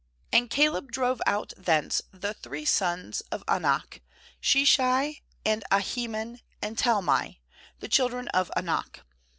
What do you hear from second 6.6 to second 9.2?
Talmai, the children of Anak.